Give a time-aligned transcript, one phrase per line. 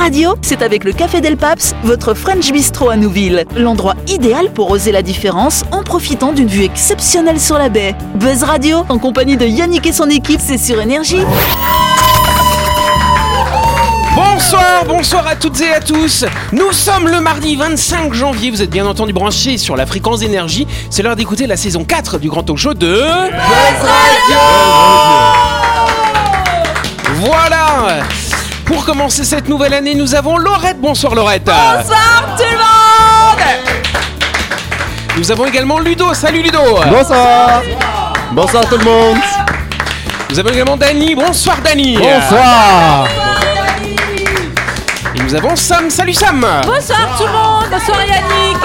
[0.00, 3.44] Radio, c'est avec le Café Del Paps, votre French Bistro à Nouville.
[3.54, 7.94] L'endroit idéal pour oser la différence en profitant d'une vue exceptionnelle sur la baie.
[8.14, 11.20] Buzz Radio, en compagnie de Yannick et son équipe, c'est sur Énergie.
[14.16, 16.24] Bonsoir, bonsoir à toutes et à tous.
[16.52, 18.50] Nous sommes le mardi 25 janvier.
[18.50, 20.66] Vous êtes bien entendu branchés sur la fréquence d'énergie.
[20.88, 24.38] C'est l'heure d'écouter la saison 4 du grand talk show de Buzz Radio.
[27.16, 28.02] Voilà.
[28.70, 30.80] Pour commencer cette nouvelle année, nous avons Laurette.
[30.80, 31.42] Bonsoir Laurette.
[31.44, 33.40] Bonsoir tout le monde
[35.18, 36.14] Nous avons également Ludo.
[36.14, 36.78] Salut Ludo.
[36.88, 37.62] Bonsoir
[38.30, 39.16] Bonsoir tout le monde
[40.30, 41.16] Nous avons également Dany.
[41.16, 41.96] Bonsoir Dany.
[41.96, 43.08] Bonsoir
[45.16, 45.90] Et nous avons Sam.
[45.90, 46.46] Salut Sam.
[46.64, 48.58] Bonsoir tout le monde Bonsoir Yannick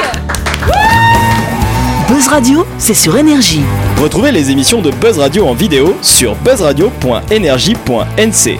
[2.07, 3.63] Buzz Radio, c'est sur Énergie.
[3.99, 8.59] Retrouvez les émissions de Buzz Radio en vidéo sur buzzradio.energie.nc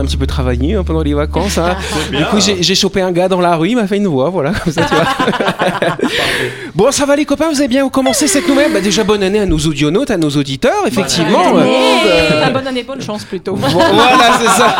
[0.00, 1.58] a un petit peu travaillé hein, pendant les vacances.
[1.58, 1.76] hein.
[2.10, 4.30] Du coup, j'ai j'ai chopé un gars dans la rue, il m'a fait une voix,
[4.30, 5.96] voilà, comme ça, tu vois.
[6.74, 8.72] bon, ça va les copains, vous avez bien commencé cette nouvelle?
[8.72, 11.52] Bah déjà, bonne année à nos audionautes, à nos auditeurs, effectivement.
[11.52, 12.42] Bonne Euh, année.
[12.44, 13.54] Ah, bonne année, bonne chance plutôt.
[13.54, 14.76] Bon, voilà, c'est ça.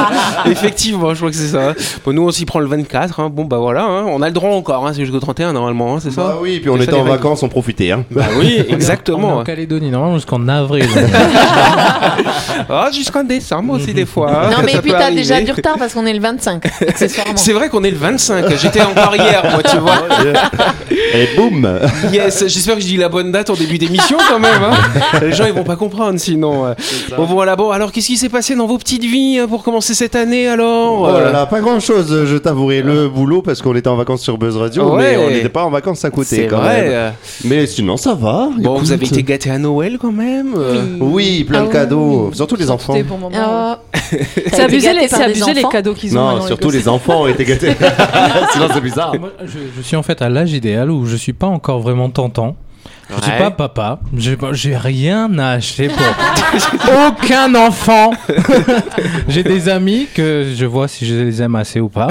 [0.47, 1.75] Effectivement, je crois que c'est ça.
[2.05, 3.21] Bon, nous, on s'y prend le 24.
[3.21, 3.31] hein.
[3.33, 4.05] Bon, bah voilà, hein.
[4.09, 4.87] on a le droit encore.
[4.87, 4.93] Hein.
[4.95, 6.23] C'est jusqu'au 31 normalement, hein, c'est ça?
[6.23, 7.91] Bah oui, puis on était en vacances, on profitait.
[7.93, 8.05] Hein.
[8.11, 9.39] Bah oui, On est exactement.
[9.39, 10.89] en Calédonie, normalement jusqu'en avril.
[12.69, 14.31] Ah, jusqu'en décembre aussi, des fois.
[14.31, 14.51] hein.
[14.51, 17.33] Non mais Ça t'as déjà du retard parce qu'on est le 25, accessoirement.
[17.37, 18.45] C'est vrai qu'on est le 25.
[18.61, 20.03] J'étais encore hier, moi, tu vois.
[21.15, 21.69] Et boum
[22.13, 24.63] Yes, j'espère que je dis la bonne date en début d'émission quand même.
[24.63, 25.19] hein.
[25.23, 26.75] Les gens ils vont pas comprendre sinon.
[27.17, 29.95] Bon voilà, bon alors qu'est-ce qui s'est passé dans vos petites vies hein, pour commencer
[29.95, 31.01] cette année alors?
[31.03, 32.83] Oh là là, pas grand chose, je t'avouerai.
[32.83, 35.13] Le boulot, parce qu'on était en vacances sur Buzz Radio, Ouais.
[35.13, 36.83] mais on n'était pas en vacances à côté C'est quand vrai.
[36.83, 36.91] même.
[36.93, 37.11] euh.
[37.45, 38.49] Mais sinon, ça va.
[38.59, 40.55] Bon, vous avez été gâtés à Noël quand même.
[40.57, 40.85] euh.
[41.01, 41.73] Oui, plein Ah de oui.
[41.73, 42.93] cadeaux, surtout les enfants.
[42.95, 43.37] C'était bon moment.
[43.93, 43.99] Oh.
[44.53, 46.37] C'est abusé, les, c'est abusé les cadeaux qu'ils ont.
[46.37, 47.73] Non, surtout les enfants ont été gâtés.
[48.53, 49.15] Sinon, c'est bizarre.
[49.19, 52.11] Moi, je, je suis en fait à l'âge idéal où je suis pas encore vraiment
[52.11, 52.57] tentant.
[53.13, 53.39] Je suis Ouais.
[53.39, 53.99] pas papa.
[54.53, 58.13] J'ai rien à acheter pour aucun enfant.
[59.29, 62.07] J'ai des amis que je vois si je les aime assez ou pas.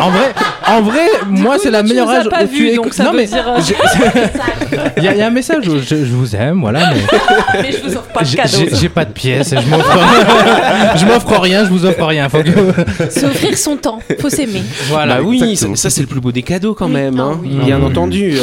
[0.00, 0.32] En vrai,
[0.66, 3.04] en vrai, moi c'est la tu meilleure âge pas où tu vus, es- donc ça
[3.04, 3.60] non veut mais dire, euh,
[4.96, 6.90] il y, a- il y a un message où je, je vous aime, voilà.
[6.94, 8.66] Mais Mais je vous offre pas de cadeaux.
[8.72, 9.50] j'ai pas de pièces.
[9.54, 9.68] Je
[11.06, 11.64] m'offre, rien.
[11.64, 12.28] Je vous offre rien.
[12.28, 14.62] Faut que- S'offrir son temps, faut s'aimer.
[14.88, 15.16] voilà.
[15.16, 16.92] bah oui, ça, ça, c'est le plus beau des cadeaux quand Oui.
[16.92, 17.50] même, Ah hein, oui.
[17.64, 18.34] bien entendu.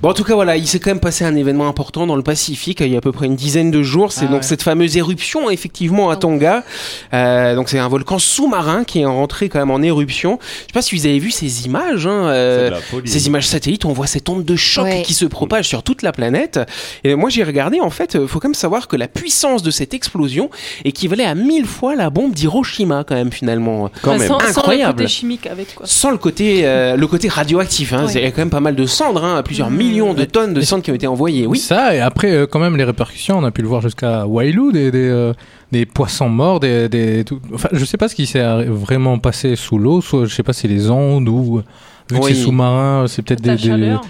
[0.00, 2.22] Bon, en tout cas, voilà, il s'est quand même passé un événement important dans le
[2.22, 4.12] Pacifique il y a à peu près une dizaine de jours.
[4.12, 4.42] C'est Ah donc ouais.
[4.46, 6.64] cette fameuse éruption, effectivement, à Tonga.
[7.12, 10.38] Euh, donc c'est un volcan sous-marin qui est rentré quand même en éruption.
[10.42, 12.06] Je sais pas si vous avez vu ces images.
[12.06, 13.08] Hein, euh, C'est de la folie.
[13.10, 15.02] ces images satellites, on voit cette onde de choc Ouais.
[15.02, 16.60] qui se propage sur toute la planète.
[17.04, 19.70] Et moi, j'ai regardé, en fait, il faut quand même savoir que la puissance de
[19.70, 20.50] cette explosion
[20.84, 23.90] équivalait à mille fois la bombe d'Hiroshima, quand même, finalement.
[24.02, 24.28] Quand Bah, même.
[24.28, 24.98] Sans, sans le Incroyable.
[24.98, 25.86] côté chimique avec quoi.
[25.86, 28.06] Sans le côté, euh, le côté radioactif, hein.
[28.06, 28.12] Ouais.
[28.14, 29.76] il y a quand même pas mal de cendres, hein, plusieurs Mmh.
[29.76, 31.46] millions de tonnes de cendres qui ont été envoyées.
[31.46, 34.26] Oui, Ça, et après, euh, quand même, les répercussions, on a pu le voir jusqu'à
[34.26, 35.32] Wailou, des, des, euh,
[35.72, 39.56] des poissons morts, des, des, tout- Enfin, je sais pas ce qui s'est vraiment passé
[39.56, 41.62] sous l'eau, soit, je sais pas si les ondes ou.
[42.10, 44.02] Vu que c'est sous-marin, c'est peut-être des, des- chaleur.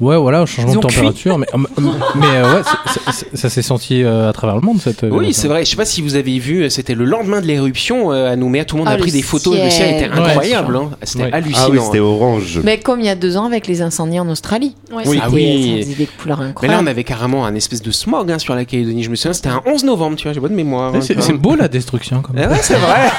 [0.00, 0.94] Ouais, voilà, changement de cuit.
[0.96, 1.38] température.
[1.38, 1.66] Mais, mais,
[2.14, 5.02] mais, euh, ouais, c'est- c'est- c'est- ça s'est senti euh, à travers le monde, cette.
[5.02, 5.64] euh, oui, c'est vrai.
[5.64, 8.64] Je sais pas si vous avez vu, c'était le lendemain de l'éruption euh, à Nouméa.
[8.64, 9.54] Tout le monde Ah, a pris des photos.
[9.54, 9.94] Le ciel ciel.
[10.04, 10.26] était Ouais.
[10.30, 10.76] incroyable.
[10.76, 10.90] hein.
[11.02, 11.30] C'était Ouais.
[11.32, 11.64] hallucinant.
[11.66, 12.60] Ah oui, c'était orange.
[12.62, 14.76] Mais comme il y a deux ans avec les incendies en Australie.
[14.92, 15.02] Ouais.
[15.06, 15.14] Oui.
[15.14, 15.94] C'était- Ah oui.
[15.98, 19.02] Des couleurs Mais là, on avait carrément un espèce de smog hein, sur la Calédonie.
[19.02, 20.94] Je me souviens, c'était un 11 novembre, tu vois, j'ai pas de mémoire.
[20.94, 22.50] hein, C'est c'est beau la destruction, quand même.
[22.50, 23.10] ouais, c'est vrai.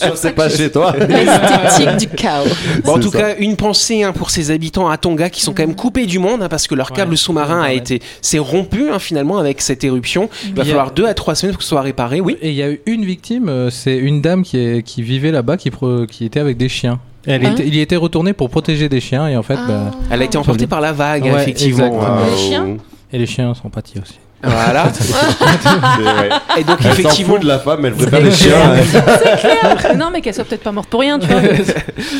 [0.10, 0.94] Je sais pas chez toi.
[1.08, 2.44] L'esthétique du chaos.
[2.84, 3.18] Bon, en C'est tout ça.
[3.18, 6.18] cas, une pensée hein, pour ces habitants à Tonga qui sont quand même coupés du
[6.18, 7.16] monde hein, parce que leur câble Ouais.
[7.16, 7.76] sous-marin a Ouais.
[7.76, 10.28] été s'est rompu hein, finalement avec cette éruption.
[10.44, 12.20] Il va Il y a- falloir deux à trois semaines pour que ce soit réparé.
[12.20, 12.36] Oui.
[12.42, 15.30] Et il y a eu une victime, euh, c'est une dame qui, est, qui vivait
[15.32, 16.98] là-bas, qui, pro- qui était avec des chiens.
[17.26, 19.90] Elle Hein était, il y était retourné pour protéger des chiens, et en fait, bah,
[20.10, 21.86] Elle a été emportée par la vague, Ouais, effectivement.
[21.86, 22.06] exactement.
[22.06, 22.66] Ah, Les chiens
[23.12, 24.18] et les chiens sont pâtis aussi.
[24.42, 24.92] Voilà.
[24.92, 25.14] C'est.
[26.60, 28.74] Et donc Elle effectivement, de la femme, elle préfère les chiens.
[28.74, 29.94] hein.
[29.96, 31.40] non, mais qu'elle soit peut-être pas morte pour rien, tu vois.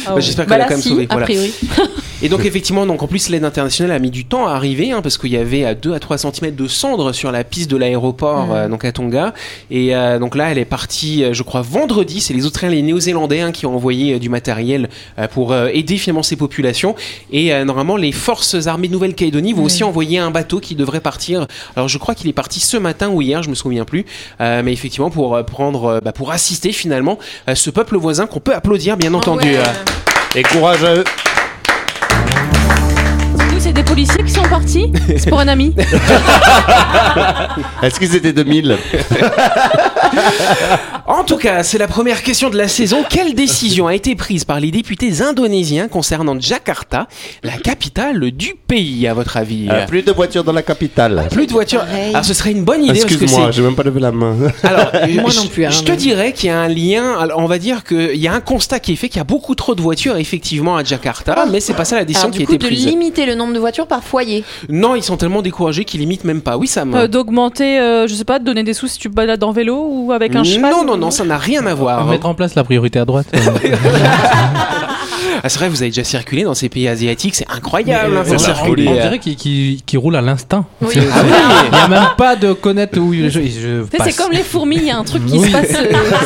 [0.07, 0.21] Ah ouais.
[0.23, 1.27] j'espère Bah qu'elle a là, quand même si, sauvé, A voilà.
[1.27, 1.53] priori.
[2.25, 5.03] Et donc effectivement, donc en plus l'aide internationale a mis du temps à arriver hein,
[5.03, 7.77] parce qu'il y avait à 2 à 3 cm de cendres sur la piste de
[7.77, 8.51] l'aéroport Mm.
[8.53, 9.35] euh, donc à Tonga.
[9.71, 12.21] Et euh, donc là, elle est partie, euh, je crois vendredi.
[12.21, 14.89] C'est les Australiens et les Néo-Zélandais hein, qui ont envoyé euh, du matériel
[15.19, 16.95] euh, pour euh, aider finalement ces populations.
[17.31, 21.01] Et euh, normalement, les forces armées de Nouvelle-Calédonie vont aussi envoyer un bateau qui devrait
[21.01, 21.47] partir.
[21.77, 24.05] Alors je crois qu'il est parti ce matin ou hier, je me souviens plus.
[24.41, 27.19] Euh, mais effectivement pour euh, prendre, euh, bah, pour assister finalement
[27.49, 29.49] euh, ce peuple voisin qu'on peut applaudir bien entendu.
[29.51, 29.59] Ouais.
[29.59, 31.05] Euh, Et courage à eux.
[33.75, 34.93] Des policiers qui sont partis.
[35.19, 35.75] C'est pour un ami.
[37.83, 38.77] Est-ce qu'ils étaient 2000
[41.07, 43.05] En tout cas, c'est la première question de la saison.
[43.09, 47.09] Quelle décision a été prise par les députés indonésiens concernant Jakarta,
[47.43, 51.27] la capitale du pays, à votre avis Euh, plus de voitures dans la capitale.
[51.31, 51.81] Plus de voitures.
[51.85, 52.11] Pareil.
[52.11, 54.37] Alors, ce serait une bonne idée Excuse-moi, j'ai même pas levé la main.
[54.63, 57.19] Alors, Moi je- non plus, hein, je te mais- dirais qu'il y a un lien.
[57.19, 59.25] alors, on va dire qu'il y a un constat qui est fait qu'il y a
[59.25, 62.39] beaucoup trop de voitures effectivement à Jakarta, mais c'est pas ça la décision Alors, qui
[62.39, 62.87] du a coup, été de prise.
[62.87, 64.45] limiter le nombre de voitures par foyer.
[64.69, 66.59] Non, ils sont tellement découragés qu'ils limitent même pas.
[66.59, 66.95] Oui, ça me.
[66.97, 69.87] Euh, D'augmenter, euh, je sais pas, de donner des sous si tu balades en vélo
[69.91, 70.71] ou avec un cheval.
[70.71, 72.05] non, non, non, ça n'a rien à voir.
[72.05, 73.27] Mettre en place la priorité à droite.
[75.35, 78.17] euh, Ah, c'est vrai, vous avez déjà circulé dans ces pays asiatiques, c'est incroyable.
[78.17, 78.85] hein, on, faut on circuler.
[78.85, 80.65] dirait qu'il qu'il- qu'il roule à l'instinct.
[80.81, 80.95] Oui.
[80.97, 81.31] Ah oui.
[81.73, 83.85] Il n'y a même pas de connaître où je, je.
[84.05, 85.49] C'est comme les fourmis, il y a un truc qui Oui.
[85.49, 85.73] se passe.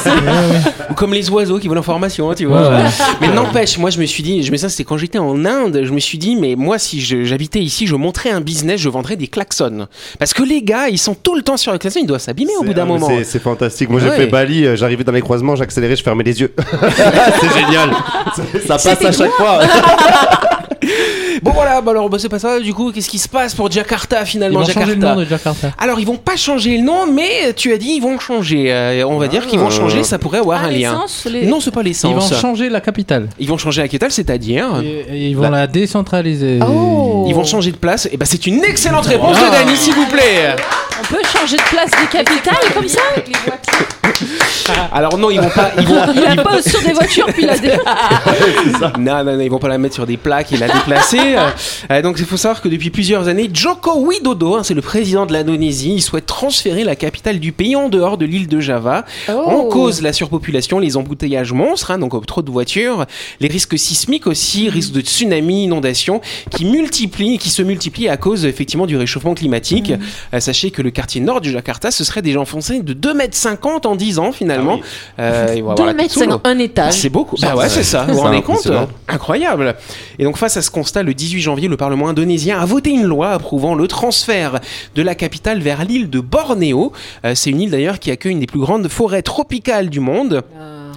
[0.07, 0.59] euh,
[0.91, 2.63] Ou comme les oiseaux qui volent l'information, tu vois.
[2.71, 2.91] Ouais, ouais.
[3.21, 5.81] Mais n'empêche, moi je me suis dit, je me ça c'était quand j'étais en Inde,
[5.85, 9.17] je me suis dit, mais moi si j'habitais ici, je montrais un business, je vendrais
[9.17, 9.87] des klaxons.
[10.19, 12.53] Parce que les gars, ils sont tout le temps sur le klaxon, ils doivent s'abîmer
[12.59, 13.09] au bout d'un ah, mais moment.
[13.09, 13.91] c'est- C'est fantastique.
[13.91, 14.17] Moi, j'ai Ouais.
[14.17, 16.53] fait Bali, euh, j'arrivais dans les croisements, j'accélérais, je fermais les yeux.
[17.41, 17.91] c'est génial.
[18.67, 19.61] Ça passe à chaque fois.
[21.43, 23.71] Bon voilà, bah alors bah, c'est pas ça, du coup, qu'est-ce qui se passe pour
[23.71, 25.71] Jakarta Ils finalement vont Jakarta changer le nom de Jakarta.
[25.79, 28.73] Alors ils vont pas changer le nom, mais tu as dit ils vont changer.
[28.73, 30.93] Euh, on va dire qu'ils vont changer, ça pourrait avoir ah, un lien.
[30.93, 32.41] l'essence, les- Non, c'est pas Ils vont l'essence.
[32.41, 33.29] changer la capitale.
[33.39, 35.51] Ils vont changer la capitale, c'est-à-dire ils vont Bah.
[35.51, 36.59] la décentraliser.
[36.67, 37.25] Oh.
[37.29, 38.09] Ils vont changer de place.
[38.11, 40.57] Et ben c'est une excellente réponse de Dani, s'il vous plaît.
[41.01, 43.01] On peut changer de place des capitales comme ça?
[44.93, 45.73] Alors non, ils vont pas.
[45.79, 47.73] Ils vont, Il a pas sur des voitures, puis il a des.
[48.99, 51.37] Non, non, non, ils vont pas la mettre sur des plaques et la déplacer.
[51.91, 55.27] Euh, donc il faut savoir que depuis plusieurs années, Joko Widodo, hein, c'est le président
[55.27, 59.05] de l'Indonésie, il souhaite transférer la capitale du pays en dehors de l'île de Java.
[59.29, 59.33] Oh.
[59.33, 63.07] En cause la surpopulation, les embouteillages monstres, hein, donc trop de voitures,
[63.41, 66.21] les risques sismiques aussi, risques de tsunami, inondations,
[66.51, 69.93] qui multiplient, qui se multiplient à cause effectivement du réchauffement climatique.
[70.35, 73.89] Euh, sachez que le quartier nord du Jakarta, ce serait déjà enfoncé de 2,50 mètres
[73.89, 74.81] en 10 ans finalement.
[75.19, 76.95] Euh, et voilà, 2 mètres 50, un étage.
[76.95, 77.37] c'est beaucoup.
[77.41, 78.05] Bah ouais, c'est ça.
[78.09, 78.67] Vous vous rendez compte.
[79.09, 79.77] Incroyable.
[80.19, 83.05] Et donc face à ce constat, le 18 janvier, le Parlement indonésien a voté une
[83.05, 84.61] loi approuvant le transfert
[84.95, 86.93] de la capitale vers l'île de Bornéo.
[87.25, 90.43] Euh, c'est une île d'ailleurs qui accueille une des plus grandes forêts tropicales du monde.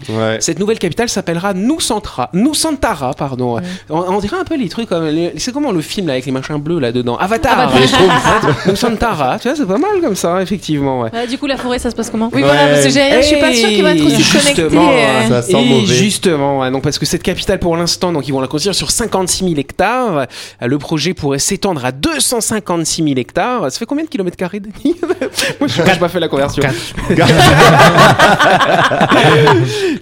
[0.09, 0.37] Ouais.
[0.39, 3.59] Cette nouvelle capitale s'appellera Nusantara, Nusantara, pardon.
[3.89, 6.25] On, on dirait un peu les trucs comme les- c'est comment le film là avec
[6.25, 7.17] les machins bleus là dedans?
[7.17, 7.59] Avatar.
[7.59, 8.41] Avatar.
[8.67, 11.01] Nusantara, tu vois, c'est pas mal comme ça, effectivement.
[11.01, 11.09] ouais.
[11.13, 12.29] Ouais, du coup, la forêt, ça se passe comment?
[12.33, 14.61] Oui, voilà, parce que je suis pas sûre qu'il va être aussi connecté.
[14.63, 15.27] justement, euh.
[15.29, 15.85] Ça sent et mauvais.
[15.93, 18.91] justement, ouais, donc parce que cette capitale pour l'instant, donc ils vont la construire sur
[18.91, 20.27] 56 000 hectares.
[20.61, 23.71] Le projet pourrait s'étendre à 256 000 hectares.
[23.71, 24.95] Ça fait combien de kilomètres carrés, Denis?
[25.59, 26.63] Moi, je n'ai pas fait la conversion.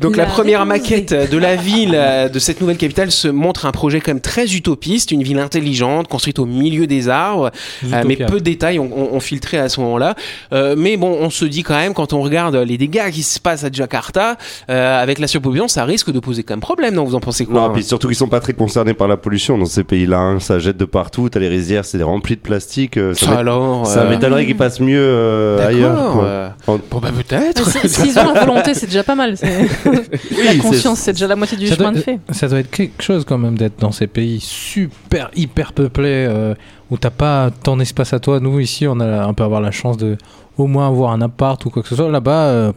[0.01, 3.65] donc la La première maquette de la ville euh, de cette nouvelle capitale se montre
[3.65, 7.51] un projet quand même très utopiste, une ville intelligente, construite au milieu des arbres,
[7.91, 10.15] euh, mais peu de détails ont, ont- ont filtré à ce moment-là.
[10.53, 13.39] Euh, mais bon, on se dit quand même, quand on regarde les dégâts qui se
[13.39, 14.37] passent à Jakarta,
[14.69, 17.05] euh, avec la surpopulation, ça risque de poser quand même problème, non?
[17.05, 17.61] Vous en pensez quoi?
[17.67, 20.17] Non, puis surtout qu'ils sont pas très concernés par la pollution dans ces pays-là.
[20.19, 20.39] hein.
[20.39, 21.29] Ça jette de partout.
[21.29, 22.97] T'as les rizières, c'est rempli de plastique.
[22.97, 26.11] euh, Ça, m'é- alors ça euh, m'étonnerait qu'ils passent mieux euh, ailleurs.
[26.13, 26.23] quoi.
[26.25, 27.67] euh, En- Bon bah peut-être.
[27.69, 29.35] Si- S'ils ont la volonté, c'est déjà pas mal.
[30.29, 32.19] c'est- la conscience, c'est déjà la moitié du ça, chemin doit, de fait.
[32.31, 36.53] ça doit être quelque chose quand même d'être dans ces pays super hyper peuplés euh,
[36.89, 38.39] où t'as pas ton espace à toi.
[38.39, 40.17] Nous ici, on a on peut avoir la chance de
[40.57, 42.09] au moins avoir un appart ou quoi que ce soit.
[42.09, 42.71] Là-bas, euh,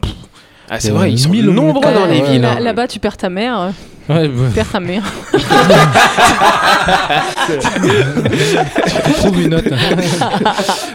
[0.71, 2.41] Ah, c'est Euh, vrai, ils sont nombreux dans les villes.
[2.41, 2.61] Là- hein.
[2.61, 3.73] Là-bas, tu perds ta mère.
[4.09, 5.03] Ouais, bah, Tu perds ta mère.
[9.15, 9.65] trouve une note.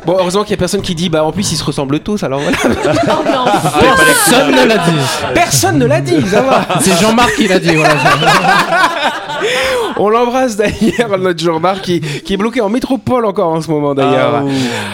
[0.05, 2.23] Bon, heureusement qu'il y a personne qui dit, bah en plus ils se ressemblent tous,
[2.23, 2.57] alors voilà.
[4.05, 4.99] Personne ne l'a dit.
[5.33, 6.67] Personne ne l'a dit, ça va.
[6.81, 7.75] C'est Jean-Marc qui l'a dit.
[7.75, 7.95] Voilà.
[9.99, 13.93] On l'embrasse d'ailleurs, notre Jean-Marc qui, qui est bloqué en métropole encore en ce moment
[13.95, 14.43] d'ailleurs.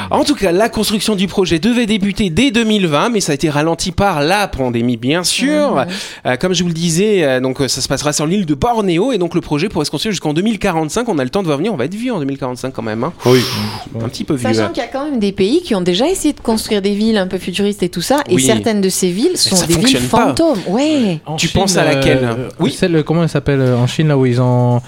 [0.09, 3.35] Ah, En tout cas, la construction du projet devait débuter dès 2020, mais ça a
[3.35, 5.85] été ralenti par la pandémie, bien sûr.
[6.25, 8.53] Euh, comme je vous le disais, euh, donc euh, ça se passera sur l'île de
[8.55, 11.07] Bornéo, et donc le projet pourrait se construire jusqu'en 2045.
[11.09, 13.03] On a le temps de voir venir, on va être vieux en 2045 quand même,
[13.03, 13.13] hein.
[13.25, 13.39] Oui.
[14.03, 14.53] un petit peu vieux.
[14.53, 16.93] Sachant qu'il y a quand même des pays qui ont déjà essayé de construire des
[16.93, 18.41] villes un peu futuristes et tout ça, et Oui.
[18.43, 20.27] certaines de ces villes sont ça des villes fonctionne pas.
[20.27, 20.59] fantômes.
[20.67, 21.19] Ouais.
[21.25, 22.27] En Tu penses à laquelle
[22.59, 22.69] Oui.
[22.69, 22.71] Oui.
[22.71, 24.81] Celle, comment elle s'appelle en Chine, là où ils ont.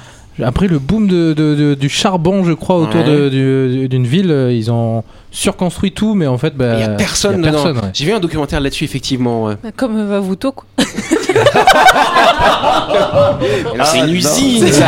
[0.44, 3.30] Après le boom de, de- de- du charbon, je crois, autour Ouais.
[3.88, 5.04] d'une ville, euh, ils ont
[5.36, 7.64] surconstruit tout, mais en fait, bah, Il y a personne il y a dedans.
[7.64, 7.92] personne, ouais.
[7.94, 9.46] J'ai vu un documentaire là-dessus, effectivement.
[9.46, 9.56] ouais.
[9.76, 10.66] Comme euh, Vavuto, quoi.
[13.78, 14.12] Non, c'est une non.
[14.14, 14.86] usine, ça.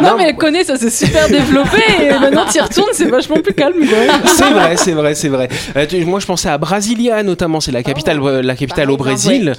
[0.00, 0.16] Non, Non.
[0.16, 1.82] mais elle connaît, ça s'est super développé.
[2.00, 3.98] Et maintenant, tu y retournes, c'est vachement plus calme, quoi.
[4.34, 5.48] C'est vrai, c'est vrai, c'est vrai.
[5.76, 7.60] Euh, tu- moi, je pensais à Brasilia, notamment.
[7.60, 9.52] C'est la capitale, euh, la capitale au Brésil.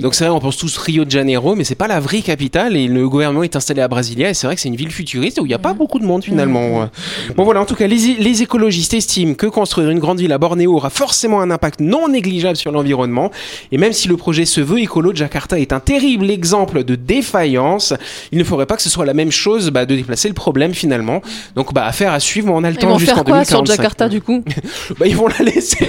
[0.00, 2.76] Donc c'est vrai, on pense tous Rio de Janeiro, mais c'est pas la vraie capitale
[2.76, 5.40] et le gouvernement est installé à Brasilia et c'est vrai que c'est une ville futuriste
[5.40, 6.88] où il n'y a pas beaucoup de monde finalement.
[7.36, 10.32] Bon voilà, en tout cas, les, les écologistes estiment estime que construire une grande ville
[10.32, 13.30] à Bornéo aura forcément un impact non négligeable sur l'environnement.
[13.70, 17.94] Et même si le projet se veut écolo, Jakarta est un terrible exemple de défaillance.
[18.32, 20.74] Il ne faudrait pas que ce soit la même chose bah, de déplacer le problème
[20.74, 21.22] finalement.
[21.54, 23.76] Donc bah, affaire à suivre, on a le Ils temps jusqu'en faire quoi sur 2045.
[23.76, 24.42] Jakarta du coup?
[24.98, 25.88] Bah, ils vont la laisser.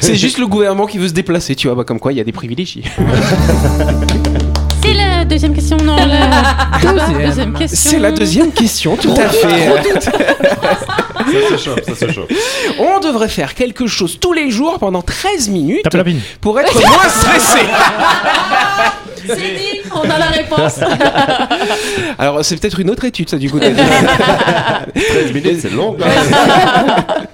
[0.00, 1.76] C'est juste le gouvernement qui veut se déplacer, tu vois.
[1.76, 2.84] Bah, comme quoi, il y a des privilégiés.
[4.82, 7.26] C'est la deuxième question, non la Deuxième.
[7.26, 7.90] deuxième question.
[7.90, 9.70] C'est la deuxième question, tout à fait.
[11.26, 12.28] Ça se chauffe, ça se chauffe.
[12.78, 16.20] On devrait faire quelque chose tous les jours pendant 13 minutes Tape la pine.
[16.40, 17.58] pour être moins stressé.
[19.28, 20.80] C'est dit, on a la réponse.
[22.18, 23.58] Alors, c'est peut-être une autre étude, ça, du coup.
[23.58, 23.72] 13
[25.34, 25.96] minutes, c'est long.
[25.98, 27.04] quand même.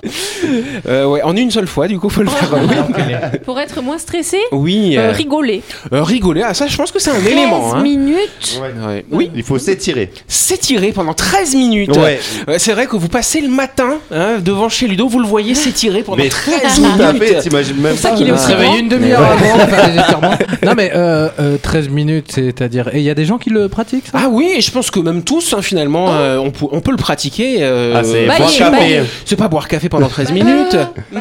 [0.88, 2.50] Euh, ouais, en une seule fois, du coup, faut le faire.
[2.54, 5.62] Oui, Pour être moins stressé, oui euh, euh, rigoler.
[5.92, 7.70] euh, rigoler, ah, ça, je pense que c'est un élément.
[7.70, 7.82] 13 hein.
[7.82, 8.60] minutes.
[8.86, 9.04] Ouais.
[9.10, 10.10] Oui, Il faut s'étirer.
[10.26, 11.96] s'étirer pendant 13 minutes.
[11.96, 12.20] Ouais.
[12.58, 16.02] C'est vrai que vous passez le matin hein, devant chez Ludo, vous le voyez s'étirer
[16.02, 17.38] pendant Mais 13 tout à fait, minutes.
[17.38, 18.16] t'imagines même ça pas.
[18.16, 20.30] qu'il est aussi Se réveiller une demi-heure avant.
[20.64, 22.88] Non mais euh, euh, 13 minutes, c'est-à-dire...
[22.94, 24.18] Et il y a des gens qui le pratiquent ça?
[24.24, 26.90] Ah oui, et je pense que même tous, hein, finalement, euh, on, peut, on peut
[26.92, 27.56] le pratiquer.
[27.60, 29.02] euh, Ah, c'est boire il- café.
[29.24, 30.76] c'est pas boire café pendant 13 minutes.
[31.12, 31.20] Non,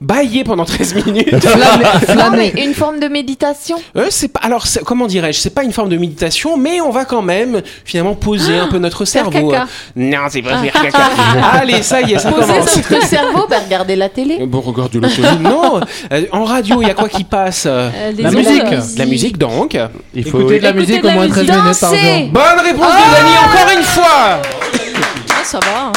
[0.00, 1.32] Bailler pendant 13 minutes.
[2.16, 3.76] non, mais une forme de méditation.
[3.96, 6.90] Euh, c'est pas alors c'est- comment dirais-je c'est pas une forme de méditation mais on
[6.90, 9.66] va quand même finalement poser un peu notre cerveau caca.
[9.96, 10.98] non c'est pas faire caca
[11.52, 14.44] allez ça y est ça Poser commence notre cerveau, bah, regarder la télé.
[14.46, 15.28] bon regarde le télé.
[15.40, 15.80] non
[16.12, 18.64] Euh, en radio il y a quoi qui passe Euh, Euh, La musique.
[18.64, 19.76] de la musique donc
[20.14, 20.40] Il faut.
[20.40, 21.62] Écoutez de la musique au la moins 13 musique.
[21.62, 22.28] minutes par jour.
[22.32, 24.40] bonne réponse de Dani encore une fois
[25.30, 25.86] Ah, ça va.
[25.86, 25.92] hein.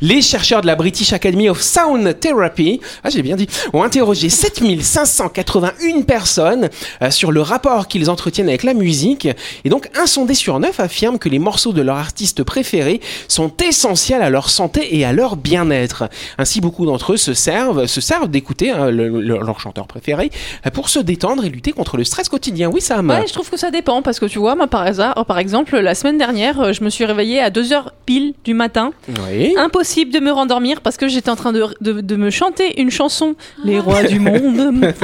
[0.00, 4.28] Les chercheurs de la British Academy of Sound Therapy, ah j'ai bien dit, ont interrogé
[5.04, 6.68] 7581 personnes
[7.02, 9.28] euh, sur le rapport qu'ils entretiennent avec la musique.
[9.64, 13.50] Et donc un sondé sur neuf affirme que les morceaux de leur artiste préféré sont
[13.62, 16.08] essentiels à leur santé et à leur bien-être.
[16.38, 20.30] Ainsi beaucoup d'entre eux se servent, se servent d'écouter hein, le- le- leur chanteur préféré
[20.66, 22.68] euh, pour se détendre et lutter contre le stress quotidien.
[22.72, 25.24] Oui Sam Ouais, je trouve que ça dépend parce que tu vois, moi par hasard,
[25.26, 28.92] par exemple, la semaine dernière, euh, je me suis réveillée à 2h pile du matin.
[29.28, 29.54] Oui.
[29.56, 32.90] Impossible de me rendormir parce que j'étais en train de, de, de me chanter une
[32.90, 34.92] chanson, Les rois du monde.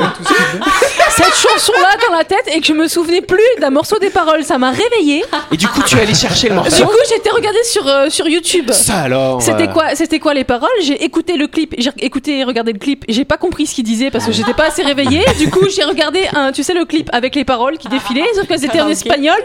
[1.10, 4.44] Cette chanson-là dans la tête et que je me souvenais plus d'un morceau des paroles.
[4.44, 5.24] Ça m'a réveillée.
[5.52, 6.84] Et du coup tu es allé chercher le Du morceau.
[6.86, 8.70] coup, j'étais regardée sur, euh, sur YouTube.
[8.72, 9.40] Ça alors.
[9.40, 10.68] C'était euh, quoi, c'était quoi les paroles?
[10.82, 13.04] J'ai écouté le clip, j'ai écouté et regardé le clip.
[13.08, 15.24] J'ai pas compris ce qu'il disait parce que j'étais pas assez réveillée.
[15.38, 18.46] Du coup, j'ai regardé un, tu sais, le clip avec les paroles qui défilaient, sauf
[18.46, 19.36] qu'elles étaient en espagnol.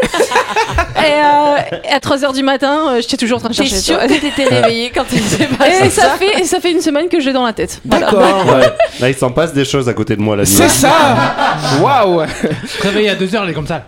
[0.97, 1.55] Et euh,
[1.95, 3.81] à 3 h du matin, j'étais toujours en train de T'es chercher.
[3.81, 5.05] sûr tu que t'étais réveillée quand
[5.85, 7.81] Et ça fait, et ça fait une semaine que je l'ai dans la tête.
[7.85, 8.05] Voilà.
[8.07, 8.45] D'accord.
[8.55, 8.73] Ouais.
[8.99, 10.49] Là, il s'en passe des choses à côté de moi la nuit.
[10.49, 10.91] C'est ça
[11.81, 12.23] Waouh
[12.81, 13.83] Réveillé à 2h, elle est comme ça.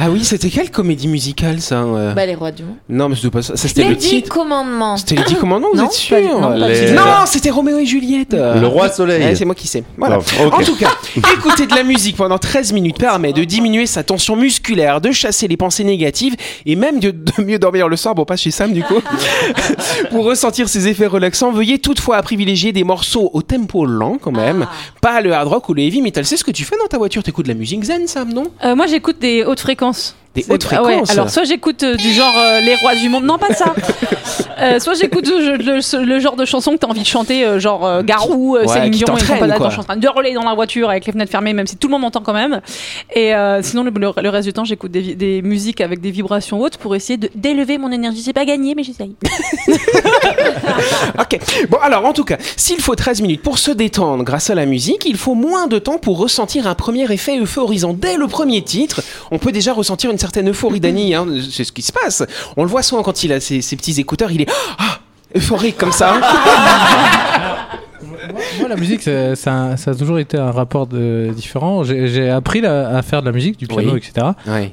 [0.00, 2.76] Ah oui, c'était quelle comédie musicale ça euh Bah, les rois du monde.
[2.88, 3.56] Non, mais c'était pas ça.
[3.56, 4.28] Ça, c'était Les le dix titre.
[4.32, 4.96] commandements.
[4.96, 6.94] C'était les 10 commandements, vous Non, êtes sûr non, Les-
[7.26, 8.32] c'était Roméo et Juliette.
[8.32, 9.22] Le roi soleil.
[9.24, 9.82] Ouais, c'est moi qui sais.
[9.96, 10.18] Voilà.
[10.40, 10.50] Oh.
[10.52, 14.36] En tout cas, écouter de la musique pendant 13 minutes permet de diminuer sa tension
[14.36, 18.14] musculaire, de chasser les pensées négatives et même de, de mieux dormir le soir.
[18.14, 19.00] Bon, pas chez Sam du coup.
[20.10, 24.30] Pour ressentir ces effets relaxants, veuillez toutefois à privilégier des morceaux au tempo lent quand
[24.32, 24.66] même,
[25.00, 26.24] pas le hard rock ou le heavy metal.
[26.24, 27.22] C'est ce que tu fais dans ta voiture.
[27.22, 28.44] T'écoutes de la musique zen, Sam, non?
[28.64, 29.87] Euh, moi, j'écoute des hautes fréquences.
[29.92, 31.10] sens Des hautes ah ouais, fréquences.
[31.10, 33.74] alors, soit j'écoute euh, du genre euh, Les Rois du Monde, non, pas ça.
[34.60, 38.02] Euh, soit j'écoute le, le- le genre de chanson que t'as envie de chanter, genre
[38.02, 39.20] Garou, Ouais, Céline qui Dion et.
[39.20, 39.32] Je suis
[39.78, 41.92] en train de hurler dans la voiture avec les fenêtres fermées, même si tout le
[41.92, 42.60] monde m'entend quand même.
[43.14, 47.16] Et sinon, le, reste du temps, j'écoute des, musiques avec des vibrations hautes pour essayer
[47.36, 48.20] d'élever mon énergie.
[48.20, 49.14] C'est pas gagné, mais j'essaye.
[51.20, 51.38] Ok.
[51.68, 54.66] Bon, alors, en tout cas, s'il faut 13 minutes pour se détendre grâce à la
[54.66, 57.92] musique, il faut moins de temps pour ressentir un premier effet euphorisant.
[57.92, 61.14] Dès le premier titre, on peut déjà ressentir une certaine euphorie d'Annie.
[61.14, 61.26] Hein.
[61.50, 62.22] C'est ce qui se passe.
[62.56, 65.00] On le voit souvent quand il a ses, ses petits écouteurs, il est ah,
[65.34, 66.20] euphorique comme ça.
[68.60, 71.84] Moi, la musique, ça, ça- ça a toujours été un rapport de, différent.
[71.84, 73.98] J'ai appris la- à faire de la musique, du piano, Oui.
[73.98, 74.26] etc.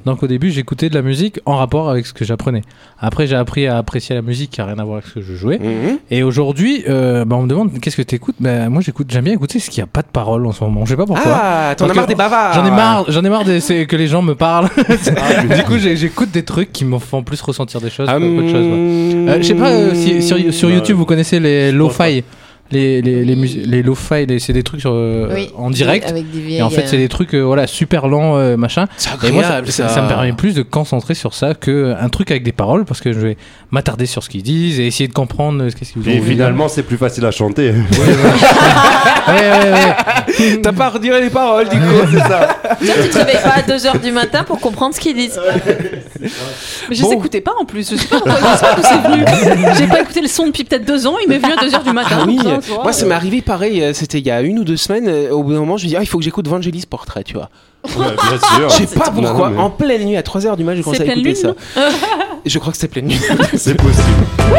[0.04, 2.62] Donc au début, j'écoutais de la musique en rapport avec ce que j'apprenais.
[2.98, 5.20] Après, j'ai appris à apprécier la musique qui a rien à voir avec ce que
[5.22, 5.58] je jouais.
[5.58, 5.98] Mhm.
[6.10, 8.36] Et aujourd'hui, euh, bah, on me demande qu'est-ce que tu écoutes.
[8.40, 10.62] Ben moi, j'écoute, j'aime bien écouter ce qu'il n'y a pas de parole en ce
[10.64, 10.84] moment.
[10.84, 11.32] Je sais pas pourquoi.
[11.34, 12.54] Ah, t'en as marre des bavards.
[12.54, 14.68] J'en ai marre, j'en ai marre de, que les gens me parlent.
[15.56, 18.08] du coup, j'écoute des trucs qui me font plus ressentir des choses.
[18.10, 18.60] Ah, qu'autre chose, quoi.
[18.60, 22.22] hum, Euh, je sais pas euh, si sur, sur bah, YouTube vous connaissez les lo-fi,
[22.70, 25.50] les les les, mus- les lo-fi, les- c'est des trucs sur, euh, Oui.
[25.56, 26.08] en direct.
[26.08, 26.58] Avec des vieilles.
[26.58, 28.86] Et en fait, c'est des trucs euh, voilà super lents machin.
[28.96, 31.94] C'est Et moi, ça, agréable, ça- ça me permet plus de concentrer sur ça que
[32.00, 33.36] un truc avec des paroles parce que je vais
[33.70, 36.32] m'attarder sur ce qu'ils disent et essayer de comprendre euh, ce qu'ils Et ont voulu
[36.32, 37.72] finalement, c'est plus facile à chanter.
[39.28, 40.56] Ouais, ouais, ouais.
[40.62, 42.06] T'as pas redire les paroles du coup.
[42.12, 42.56] c'est ça.
[42.78, 45.40] Toi, tu te réveilles pas à 2h du matin pour comprendre ce qu'ils disent.
[46.88, 47.10] Mais je Bon.
[47.10, 47.90] les écoutais pas en plus.
[47.90, 49.74] Je sais pas pourquoi, je sais pas d'où c'est venu.
[49.78, 51.16] J'ai pas écouté le son depuis peut-être deux ans.
[51.22, 52.18] Il m'est venu à 2h du matin.
[52.20, 52.82] Ah oui, Putain, tu vois.
[52.82, 55.30] moi ça m'est arrivé pareil, euh, c'était il y a une ou deux semaines, euh,
[55.30, 57.34] au bout d'un moment je me dis ah il faut que j'écoute Vangelis Portrait, tu
[57.34, 57.50] vois.
[57.96, 58.68] Ouais, bien sûr.
[58.68, 60.82] Je sais pas Non, non, pourquoi, mais en pleine nuit à 3h du match, j'ai
[60.82, 61.82] commencé à pleine écouter lune, ça.
[62.44, 63.20] Je crois que c'était pleine nuit.
[63.56, 64.02] C'est possible.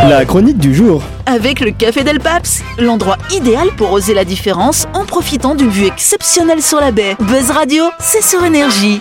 [0.10, 1.02] La chronique du jour.
[1.26, 5.86] Avec le Café Del Paps, l'endroit idéal pour oser la différence en profitant d'une vue
[5.86, 7.16] exceptionnelle sur la baie.
[7.20, 9.00] Buzz Radio, c'est sur énergie.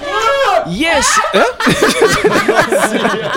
[0.70, 1.44] Yes Hein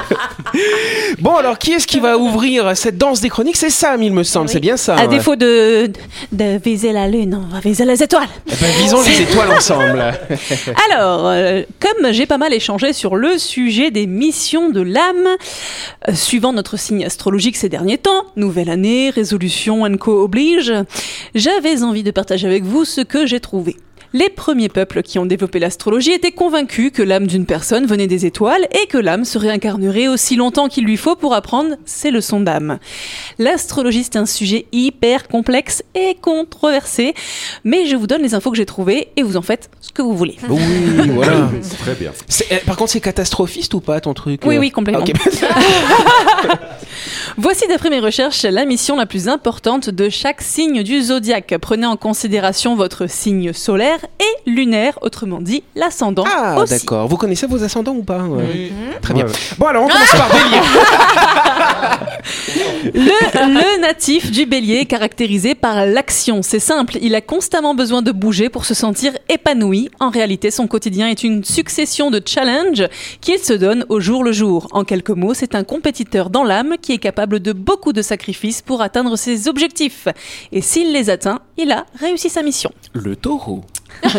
[1.20, 3.58] Bon alors qui est-ce qui va ouvrir cette danse des chroniques?
[3.58, 4.96] C'est Sam il me semble, c'est bien ça.
[4.96, 5.08] À ouais.
[5.08, 5.92] défaut de,
[6.32, 8.28] de viser la lune, on va viser les étoiles.
[8.48, 10.00] Eh ben, visons les étoiles ensemble.
[10.90, 15.28] Alors, euh, comme j'ai pas mal échangé sur le sujet des missions de l'âme,
[16.08, 20.74] euh, suivant notre signe astrologique ces derniers temps, nouvelle année, résolution and co oblige,
[21.36, 23.76] j'avais envie de partager avec vous ce que j'ai trouvé.
[24.12, 28.26] Les premiers peuples qui ont développé l'astrologie étaient convaincus que l'âme d'une personne venait des
[28.26, 32.40] étoiles et que l'âme se réincarnerait aussi longtemps qu'il lui faut pour apprendre ses leçons
[32.40, 32.80] d'âme.
[33.38, 37.14] L'astrologie, c'est un sujet hyper complexe et controversé,
[37.64, 40.02] mais je vous donne les infos que j'ai trouvées et vous en faites ce que
[40.02, 40.38] vous voulez.
[40.50, 40.60] Oui,
[41.14, 41.48] voilà.
[41.80, 42.12] Très bien.
[42.52, 45.06] Euh, par contre c'est catastrophiste ou pas ton truc Oui, euh oui, complètement.
[47.38, 51.56] Voici d'après mes recherches la mission la plus importante de chaque signe du zodiaque.
[51.62, 56.74] Prenez en considération votre signe solaire et lunaire, autrement dit l'ascendant Ah aussi.
[56.74, 57.08] d'accord.
[57.08, 58.72] Vous connaissez vos ascendants ou pas ouais.
[59.02, 59.26] Très bien.
[59.26, 59.32] Ouais.
[59.58, 60.62] Bon alors on commence par Bélier.
[62.84, 66.42] Le, le natif du bélier est caractérisé par l'action.
[66.42, 69.90] C'est simple, il a constamment besoin de bouger pour se sentir épanoui.
[70.00, 72.88] En réalité, son quotidien est une succession de challenges
[73.22, 74.68] qu'il se donne au jour le jour.
[74.72, 78.62] En quelques mots, c'est un compétiteur dans l'âme qui est capable de beaucoup de sacrifices
[78.62, 80.08] pour atteindre ses objectifs.
[80.52, 82.72] Et s'il les atteint, il a réussi sa mission.
[82.94, 83.62] Le taureau.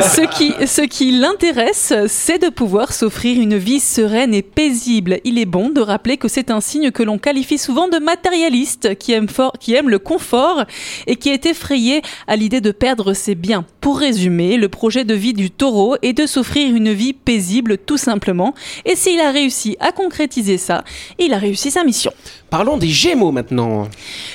[0.00, 5.20] Ce qui, ce qui l'intéresse, c'est de pouvoir s'offrir une vie sereine et paisible.
[5.24, 8.96] Il est bon de rappeler que c'est un signe que l'on qualifie souvent de matérialiste,
[8.98, 10.64] qui aime, fort, qui aime le confort
[11.06, 13.64] et qui est effrayé à l'idée de perdre ses biens.
[13.86, 17.98] Pour résumer, le projet de vie du taureau est de s'offrir une vie paisible tout
[17.98, 18.52] simplement.
[18.84, 20.82] Et s'il a réussi à concrétiser ça,
[21.20, 22.10] il a réussi sa mission.
[22.50, 23.86] Parlons des Gémeaux maintenant.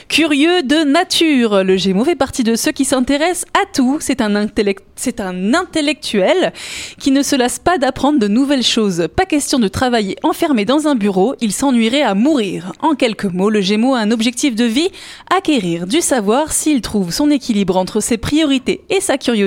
[0.08, 3.98] Curieux de nature, le Gémeaux fait partie de ceux qui s'intéressent à tout.
[4.00, 6.54] C'est un, intellect- c'est un intellectuel
[6.98, 9.10] qui ne se lasse pas d'apprendre de nouvelles choses.
[9.14, 12.72] Pas question de travailler enfermé dans un bureau, il s'ennuierait à mourir.
[12.82, 14.90] En quelques mots, le Gémeaux a un objectif de vie,
[15.36, 16.54] acquérir du savoir.
[16.54, 19.41] S'il trouve son équilibre entre ses priorités et sa curiosité,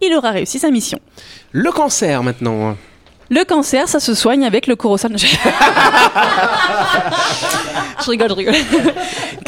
[0.00, 0.98] il aura réussi sa mission.
[1.52, 2.76] Le Cancer maintenant.
[3.30, 5.10] Le cancer, ça se soigne avec le Corosan.
[5.18, 5.26] je
[8.10, 8.54] rigole, je rigole.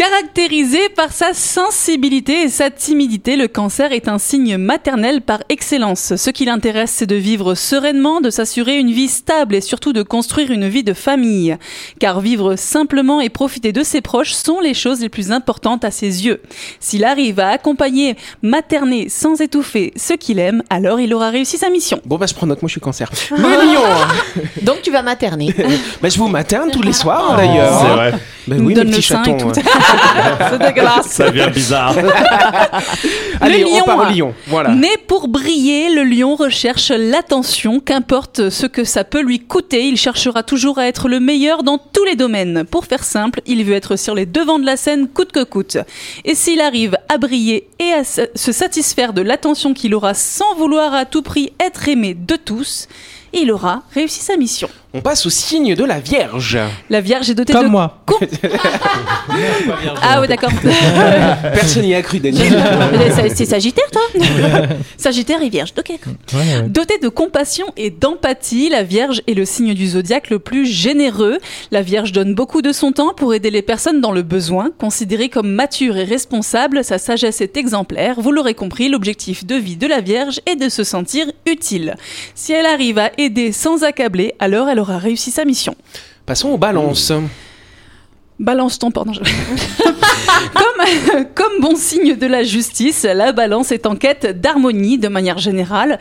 [0.00, 6.16] Caractérisé par sa sensibilité et sa timidité, le cancer est un signe maternel par excellence.
[6.16, 10.02] Ce qui l'intéresse, c'est de vivre sereinement, de s'assurer une vie stable et surtout de
[10.02, 11.54] construire une vie de famille.
[11.98, 15.90] Car vivre simplement et profiter de ses proches sont les choses les plus importantes à
[15.90, 16.40] ses yeux.
[16.80, 21.68] S'il arrive à accompagner, materner sans étouffer ce qu'il aime, alors il aura réussi sa
[21.68, 22.00] mission.
[22.06, 23.10] Bon bah je prends note, moi je suis Cancer.
[23.32, 23.82] Le Lion.
[24.62, 25.54] Donc tu vas materner.
[26.00, 27.82] bah je vous materne tous les soirs d'ailleurs.
[27.82, 28.14] C'est vrai.
[28.46, 29.22] Bah nous oui, donne mes le petits sein
[30.50, 31.06] C'est dégueulasse.
[31.06, 31.94] Ça devient bizarre.
[33.40, 33.84] Allez, Le on lion.
[33.84, 34.34] part au Lion.
[34.46, 34.70] Voilà.
[34.70, 39.96] Mais pour briller, le lion recherche l'attention, qu'importe ce que ça peut lui coûter, il
[39.96, 42.64] cherchera toujours à être le meilleur dans tous les domaines.
[42.64, 45.78] Pour faire simple, il veut être sur les devants de la scène coûte que coûte.
[46.24, 50.92] Et s'il arrive à briller et à se satisfaire de l'attention qu'il aura sans vouloir
[50.94, 52.88] à tout prix être aimé de tous,
[53.32, 54.68] il aura réussi sa mission.
[54.92, 56.58] On passe au signe de la Vierge.
[56.88, 57.70] La Vierge est dotée Comme de...
[57.70, 58.02] moi.
[60.02, 60.50] Ah ouais d'accord.
[61.54, 62.52] Personne n'y a cru, Daniel.
[63.14, 64.02] C'est- C'est Sagittaire toi
[64.96, 65.88] Sagittaire et Vierge, ok.
[65.90, 65.98] Ouais,
[66.34, 66.62] ouais.
[66.68, 71.38] Dotée de compassion et d'empathie, la Vierge est le signe du zodiaque le plus généreux.
[71.70, 74.70] La Vierge donne beaucoup de son temps pour aider les personnes dans le besoin.
[74.78, 78.16] Considérée comme mature et responsable, sa sagesse est exemplaire.
[78.20, 81.94] Vous l'aurez compris, l'objectif de vie de la Vierge est de se sentir utile.
[82.34, 85.74] Si elle arrive à aider sans accabler, alors elle aura réussi sa mission.
[86.26, 87.12] Passons aux balances.
[88.38, 89.06] Balance ton porc.
[89.12, 89.20] Je-
[90.80, 95.38] comme, Comme bon signe de la justice, la balance est en quête d'harmonie de manière
[95.38, 95.98] générale.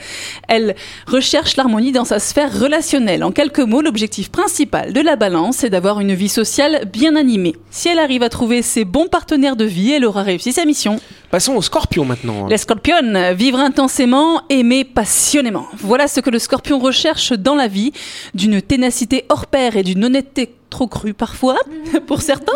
[0.48, 0.76] Elle
[1.08, 3.24] recherche l'harmonie dans sa sphère relationnelle.
[3.24, 7.56] En quelques mots, l'objectif principal de la balance est d'avoir une vie sociale bien animée.
[7.72, 11.00] Si elle arrive à trouver ses bons partenaires de vie, elle aura réussi sa mission.
[11.32, 12.48] Passons au scorpion maintenant.
[12.48, 15.68] Les scorpions, vivre intensément, aimer passionnément.
[15.78, 17.92] Voilà ce que le scorpion recherche dans la vie,
[18.34, 21.58] d'une ténacité hors pair et d'une honnêteté trop crue parfois,
[22.08, 22.54] pour certains.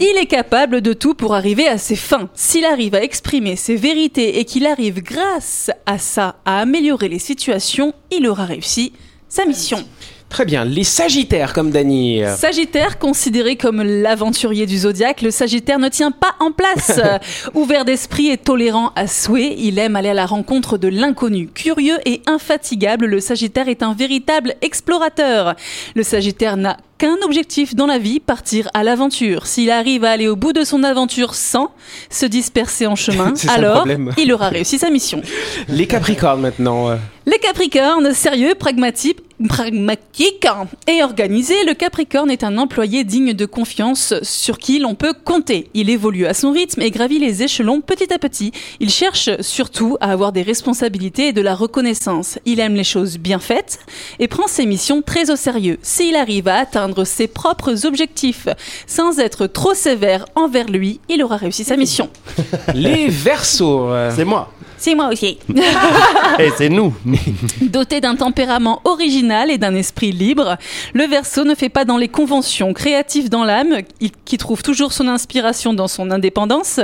[0.00, 2.28] Il est capable de tout pour arriver à ses fins.
[2.34, 7.18] S'il arrive à exprimer ses vérités et qu'il arrive grâce à ça à améliorer les
[7.18, 8.92] situations, il aura réussi
[9.28, 9.84] sa mission.
[10.28, 12.22] Très bien, les sagittaires comme Dany.
[12.36, 17.00] Sagittaire, considéré comme l'aventurier du zodiaque, le Sagittaire ne tient pas en place.
[17.54, 21.46] Ouvert d'esprit et tolérant à souhait, il aime aller à la rencontre de l'inconnu.
[21.46, 25.54] Curieux et infatigable, le Sagittaire est un véritable explorateur.
[25.94, 29.46] Le Sagittaire n'a qu'un objectif dans la vie, partir à l'aventure.
[29.46, 31.70] S'il arrive à aller au bout de son aventure sans
[32.10, 33.86] se disperser en chemin, alors
[34.18, 35.20] il aura réussi sa mission.
[35.68, 36.96] Les capricornes maintenant.
[37.28, 40.46] Les Capricornes, sérieux, pragmatique, pragmatique
[40.86, 45.68] et organisé, le Capricorne est un employé digne de confiance sur qui l'on peut compter.
[45.74, 48.52] Il évolue à son rythme et gravit les échelons petit à petit.
[48.78, 52.38] Il cherche surtout à avoir des responsabilités et de la reconnaissance.
[52.44, 53.80] Il aime les choses bien faites
[54.20, 55.78] et prend ses missions très au sérieux.
[55.82, 58.48] S'il arrive à atteindre ses propres objectifs
[58.86, 62.08] sans être trop sévère envers lui, il aura réussi sa mission.
[62.74, 63.90] Les versos.
[64.14, 64.50] C'est moi.
[64.78, 65.38] C'est moi aussi.
[66.38, 66.94] Et c'est nous.
[67.62, 70.56] Doté d'un tempérament original et d'un esprit libre,
[70.92, 73.78] le Verseau ne fait pas dans les conventions, créatif dans l'âme,
[74.24, 76.80] qui trouve toujours son inspiration dans son indépendance,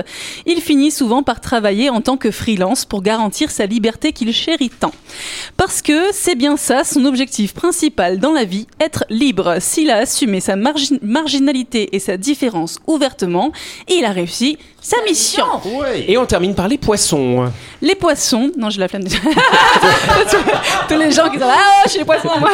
[0.47, 4.71] il finit souvent par travailler en tant que freelance pour garantir sa liberté qu'il chérit
[4.71, 4.93] tant.
[5.57, 9.57] Parce que c'est bien ça son objectif principal dans la vie, être libre.
[9.61, 13.53] S'il a assumé sa margi- marginalité et sa différence ouvertement,
[13.89, 15.45] il a réussi sa mission.
[16.09, 17.51] Et on termine par les poissons.
[17.81, 19.05] Les poissons, non, j'ai la flamme.
[19.05, 19.11] de-
[20.89, 22.51] Tous les gens qui sont là, ah, je suis les poissons, moi.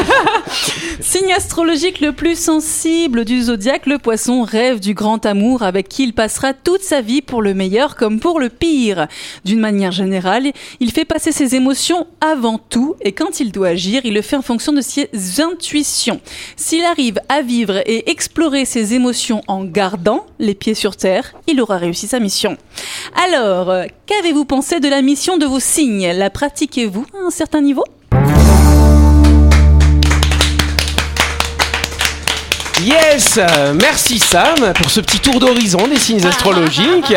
[1.01, 6.03] Signe astrologique le plus sensible du zodiaque, le poisson rêve du grand amour avec qui
[6.05, 9.07] il passera toute sa vie pour le meilleur comme pour le pire.
[9.45, 14.03] D'une manière générale, il fait passer ses émotions avant tout et quand il doit agir,
[14.05, 15.09] il le fait en fonction de ses
[15.41, 16.21] intuitions.
[16.57, 21.61] S'il arrive à vivre et explorer ses émotions en gardant les pieds sur terre, il
[21.61, 22.57] aura réussi sa mission.
[23.15, 26.13] Alors, euh, qu'avez-vous pensé de la mission de vos signes?
[26.13, 27.85] La pratiquez-vous à un certain niveau?
[32.85, 33.39] Yes
[33.75, 37.15] Merci Sam pour ce petit tour d'horizon des signes astrologiques.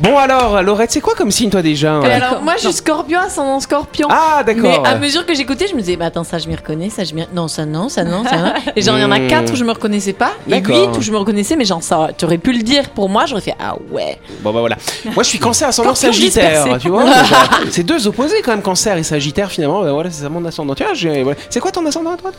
[0.00, 3.60] Bon alors, Laurette, c'est quoi comme signe toi déjà alors, moi, je suis scorpion, ascendant
[3.60, 4.08] scorpion.
[4.10, 4.86] Ah Mais d'accord.
[4.86, 7.14] à mesure que j'écoutais, je me disais, bah attends, ça je m'y reconnais, ça je
[7.14, 7.24] m'y.
[7.32, 8.52] Non, ça non, ça non, ça non.
[8.76, 9.26] Et genre, il y en a Hmm.
[9.28, 12.08] quatre où je me reconnaissais pas, et huit où je me reconnaissais, mais genre, ça,
[12.16, 14.18] tu aurais pu le dire pour moi, j'aurais fait, ah ouais.
[14.42, 14.76] Bon bah voilà.
[15.14, 16.80] Moi je suis cancer ascendant sagittaire, dispersé.
[16.80, 17.04] tu vois.
[17.70, 19.82] c'est deux opposés quand même, cancer et sagittaire finalement.
[19.82, 20.74] bah, voilà, c'est ça mon ascendant.
[20.74, 21.38] Tiens, j'ai- voilà.
[21.50, 22.30] c'est quoi ton ascendant toi?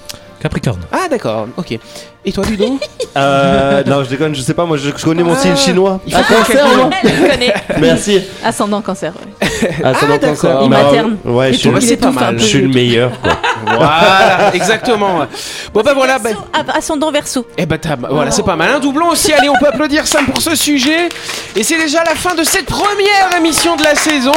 [0.41, 0.80] Capricorne.
[0.91, 1.78] Ah d'accord, ok.
[2.25, 2.78] Et toi Ludo
[3.17, 5.99] Euh, non, je déconne, je sais pas, moi je, je connais mon signe chinois.
[6.06, 7.54] Il faut Ah, cancer, moi le connaît.
[7.80, 8.21] Merci.
[8.45, 9.12] Ascendant cancer.
[9.13, 9.69] ouais.
[9.84, 10.60] Ah, Ah, cancer.
[10.63, 11.17] Il materne.
[11.25, 12.39] Ouais, je suis, tout, le- pas mal.
[12.39, 13.12] je suis meilleur.
[13.21, 13.32] Quoi.
[13.65, 15.28] Voilà, exactement.
[15.73, 16.17] Bon bah voilà.
[16.19, 16.30] bah-
[16.73, 17.45] Ascendant verso.
[17.58, 18.69] Eh ben t'as- voilà, c'est pas mal.
[18.75, 19.34] Un doublon aussi.
[19.34, 21.10] Allez, on peut applaudir Sam pour ce sujet.
[21.56, 24.32] Et c'est déjà la fin de cette première émission de la saison.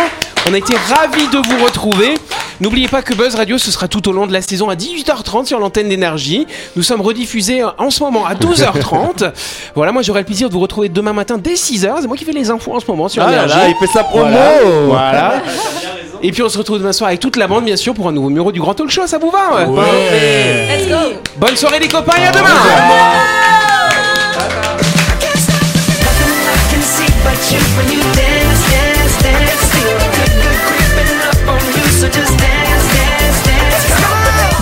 [0.49, 2.15] On a été ravis de vous retrouver.
[2.63, 5.47] N'oubliez pas que Buzz Radio, ce sera tout au long de la saison à 18h30
[5.47, 6.47] sur l'antenne d'énergie.
[6.77, 9.33] Nous sommes rediffusés en ce moment à 12h30.
[9.75, 12.03] voilà, moi j'aurai le plaisir de vous retrouver demain matin dès 6h.
[12.03, 14.05] C'est moi qui fais les infos en ce moment sur Ah là il fait sa
[14.05, 14.29] promo.
[14.29, 14.63] Voilà.
[14.87, 15.43] Voilà.
[16.23, 18.13] Et puis on se retrouve demain soir avec toute la bande, bien sûr, pour un
[18.13, 19.09] nouveau numéro du Grand Talk Show.
[19.09, 19.67] Ça vous va ouais
[20.69, 22.49] Let's go Bonne soirée les copains et à demain